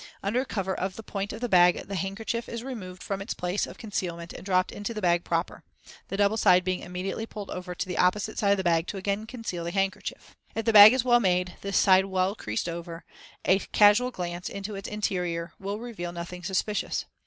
[0.23, 3.67] Under cover of the point of the bag the handkerchief is removed from its place
[3.67, 5.63] of concealment and dropped into the bag proper,
[6.07, 8.97] the double side being immediately pulled over to the opposite side of the bag to
[8.97, 10.35] again conceal the handkerchief.
[10.55, 13.05] If the bag is well made, this side well creased over,
[13.45, 17.05] a casual glance into its interior will reveal nothing suspicious.